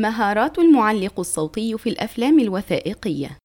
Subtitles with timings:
[0.00, 3.38] مهارات المعلق الصوتي في الأفلام الوثائقية.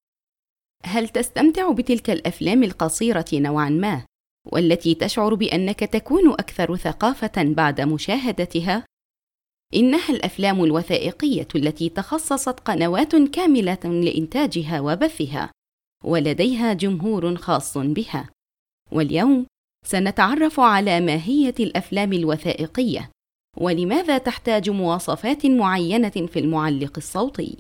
[0.86, 4.06] هل تستمتع بتلك الأفلام القصيرة نوعا ما
[4.52, 8.86] والتي تشعر بأنك تكون أكثر ثقافة بعد مشاهدتها؟
[9.76, 15.52] إنها الأفلام الوثائقية التي تخصصت قنوات كاملة لإنتاجها وبثها
[16.06, 18.30] ولديها جمهور خاص بها.
[18.92, 19.46] واليوم
[19.86, 23.12] سنتعرف على ماهية الأفلام الوثائقية.
[23.58, 27.58] ولماذا تحتاج مواصفات معينة في المعلق الصوتي؟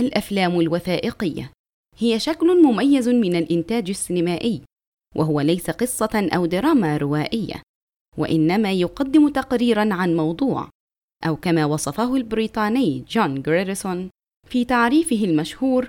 [0.00, 1.52] الأفلام الوثائقية
[1.98, 4.62] هي شكل مميز من الإنتاج السينمائي
[5.16, 7.62] وهو ليس قصة أو دراما روائية
[8.16, 10.68] وإنما يقدم تقريرا عن موضوع
[11.26, 14.10] أو كما وصفه البريطاني جون جريرسون
[14.48, 15.88] في تعريفه المشهور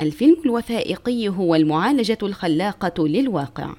[0.00, 3.74] الفيلم الوثائقي هو المعالجة الخلاقة للواقع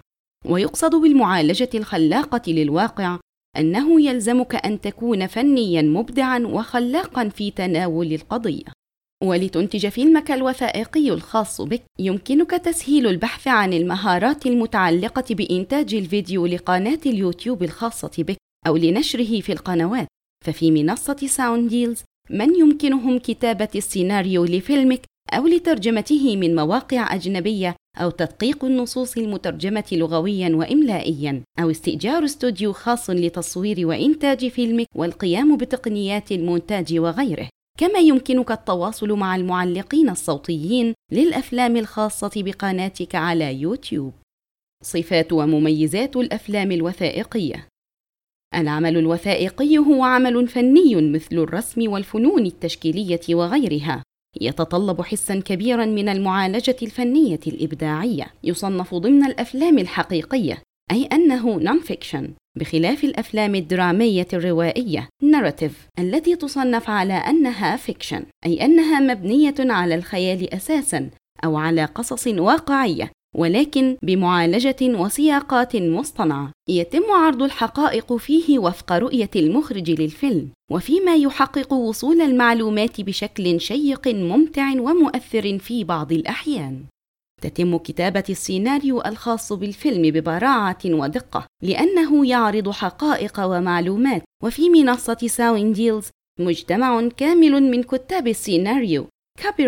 [0.46, 3.20] ويقصد بالمعالجة الخلاقة للواقع
[3.58, 8.66] أنه يلزمك أن تكون فنيا مبدعا وخلاقا في تناول القضية.
[9.24, 17.64] ولتنتج فيلمك الوثائقي الخاص بك يمكنك تسهيل البحث عن المهارات المتعلقة بإنتاج الفيديو لقناة اليوتيوب
[17.64, 20.08] الخاصة بك أو لنشره في القنوات.
[20.46, 25.02] ففي منصة Sound Deals من يمكنهم كتابة السيناريو لفيلمك
[25.34, 33.10] أو لترجمته من مواقع أجنبية أو تدقيق النصوص المترجمة لغويا وإملائيا أو استئجار استوديو خاص
[33.10, 37.50] لتصوير وإنتاج فيلمك والقيام بتقنيات المونتاج وغيره.
[37.78, 44.14] كما يمكنك التواصل مع المعلقين الصوتيين للأفلام الخاصة بقناتك على يوتيوب.
[44.84, 47.68] صفات ومميزات الأفلام الوثائقية.
[48.56, 54.04] العمل الوثائقي هو عمل فني مثل الرسم والفنون التشكيلية وغيرها.
[54.42, 63.04] يتطلب حسا كبيرا من المعالجة الفنية الإبداعية يصنف ضمن الأفلام الحقيقية أي أنه non-fiction بخلاف
[63.04, 71.10] الأفلام الدرامية الروائية narrative التي تصنف على أنها fiction أي أنها مبنية على الخيال أساسا
[71.44, 73.12] أو على قصص واقعية.
[73.36, 82.22] ولكن بمعالجة وسياقات مصطنعة يتم عرض الحقائق فيه وفق رؤية المخرج للفيلم وفيما يحقق وصول
[82.22, 86.84] المعلومات بشكل شيق ممتع ومؤثر في بعض الأحيان.
[87.42, 96.10] تتم كتابة السيناريو الخاص بالفيلم ببراعة ودقة لأنه يعرض حقائق ومعلومات وفي منصة ساوين ديلز
[96.40, 99.08] مجتمع كامل من كتاب السيناريو
[99.44, 99.68] كوبي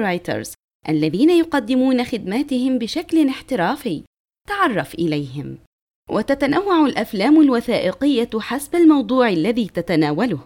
[0.89, 4.03] الذين يقدمون خدماتهم بشكل احترافي.
[4.47, 5.57] تعرف إليهم.
[6.09, 10.39] وتتنوع الأفلام الوثائقية حسب الموضوع الذي تتناوله.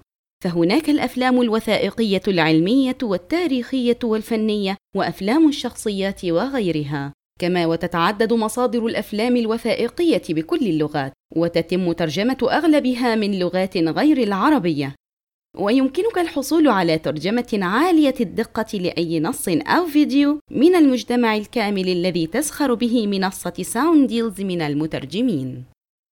[0.43, 7.13] فهناك الأفلام الوثائقية العلمية والتاريخية والفنية وأفلام الشخصيات وغيرها.
[7.39, 14.95] كما وتتعدد مصادر الأفلام الوثائقية بكل اللغات وتتم ترجمة أغلبها من لغات غير العربية.
[15.57, 22.73] ويمكنك الحصول على ترجمة عالية الدقة لأي نص أو فيديو من المجتمع الكامل الذي تسخر
[22.73, 25.63] به منصة Sound Deals من المترجمين.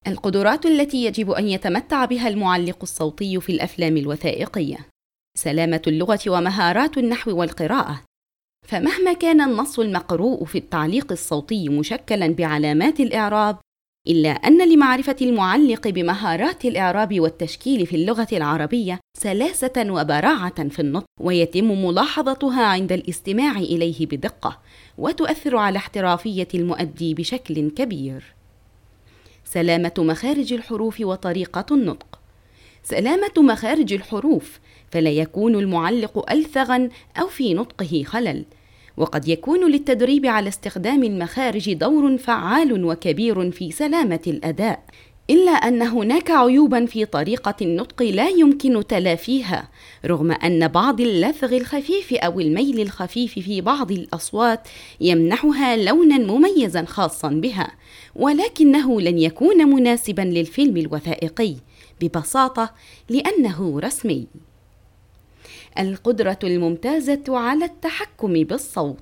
[0.08, 4.78] القدرات التي يجب أن يتمتع بها المعلق الصوتي في الأفلام الوثائقية:
[5.38, 8.02] سلامة اللغة ومهارات النحو والقراءة.
[8.68, 13.58] فمهما كان النص المقروء في التعليق الصوتي مشكلا بعلامات الإعراب،
[14.08, 21.86] إلا أن لمعرفة المعلق بمهارات الإعراب والتشكيل في اللغة العربية سلاسة وبراعة في النطق ويتم
[21.86, 24.60] ملاحظتها عند الاستماع إليه بدقة
[24.98, 28.24] وتؤثر على احترافية المؤدي بشكل كبير.
[29.46, 32.20] سلامة مخارج الحروف وطريقة النطق
[32.84, 34.60] سلامة مخارج الحروف
[34.92, 36.90] فلا يكون المعلق ألثغا
[37.22, 38.46] أو في نطقه خلل
[38.98, 44.84] وقد يكون للتدريب على استخدام المخارج دور فعال وكبير في سلامة الأداء
[45.30, 49.70] إلا أن هناك عيوبا في طريقة النطق لا يمكن تلافيها
[50.06, 54.68] رغم أن بعض اللثغ الخفيف أو الميل الخفيف في بعض الأصوات
[55.02, 57.72] يمنحها لونا مميزا خاصا بها
[58.16, 61.56] ولكنه لن يكون مناسبا للفيلم الوثائقي
[62.02, 62.74] ببساطة
[63.10, 64.28] لأنه رسمي.
[65.80, 68.98] القدرة الممتازة على التحكم بالصوت.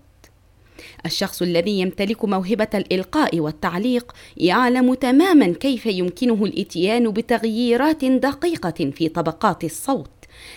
[1.05, 9.63] الشخص الذي يمتلك موهبة الإلقاء والتعليق يعلم تماما كيف يمكنه الإتيان بتغييرات دقيقة في طبقات
[9.63, 10.09] الصوت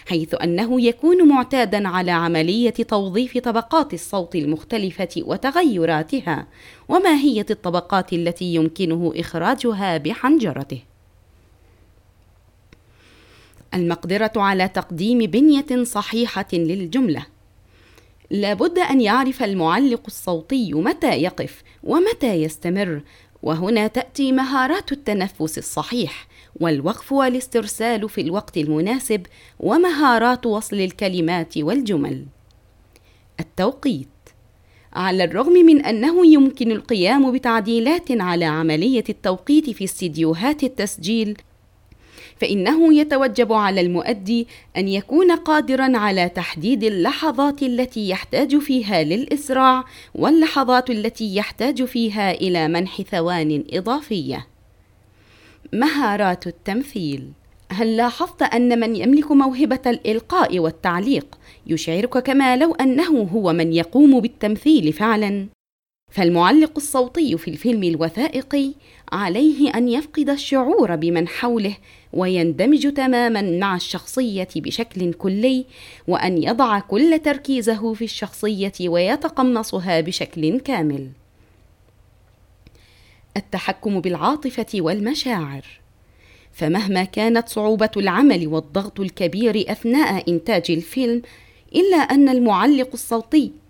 [0.06, 6.46] حيث أنه يكون معتادا على عملية توظيف طبقات الصوت المختلفة وتغيراتها
[6.88, 10.93] وماهية الطبقات التي يمكنه إخراجها بحنجرته.
[13.74, 17.26] المقدرة على تقديم بنية صحيحة للجملة.
[18.30, 23.02] لابد أن يعرف المعلق الصوتي متى يقف ومتى يستمر
[23.42, 26.26] وهنا تأتي مهارات التنفس الصحيح
[26.60, 29.26] والوقف والاسترسال في الوقت المناسب
[29.60, 32.26] ومهارات وصل الكلمات والجمل.
[33.40, 34.08] التوقيت.
[34.92, 41.36] على الرغم من أنه يمكن القيام بتعديلات على عملية التوقيت في استديوهات التسجيل
[42.40, 44.46] فإنه يتوجب على المؤدي
[44.76, 49.84] أن يكون قادرا على تحديد اللحظات التي يحتاج فيها للإسراع
[50.14, 54.46] واللحظات التي يحتاج فيها إلى منح ثوان إضافية.
[55.72, 57.32] مهارات التمثيل.
[57.70, 64.20] هل لاحظت أن من يملك موهبة الإلقاء والتعليق؟ يشعرك كما لو أنه هو من يقوم
[64.20, 65.46] بالتمثيل فعلا.
[66.14, 68.72] فالمعلق الصوتي في الفيلم الوثائقي
[69.12, 71.76] عليه أن يفقد الشعور بمن حوله
[72.12, 75.64] ويندمج تماما مع الشخصية بشكل كلي
[76.08, 81.10] وأن يضع كل تركيزه في الشخصية ويتقمصها بشكل كامل.
[83.36, 85.64] التحكم بالعاطفة والمشاعر.
[86.52, 91.22] فمهما كانت صعوبة العمل والضغط الكبير أثناء إنتاج الفيلم
[91.74, 93.63] إلا أن المعلق الصوتي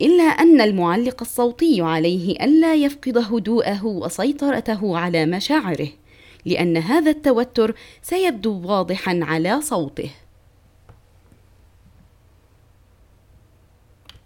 [0.00, 5.88] إلا أن المعلق الصوتي عليه ألا يفقد هدوءه وسيطرته على مشاعره
[6.44, 10.10] لأن هذا التوتر سيبدو واضحا على صوته.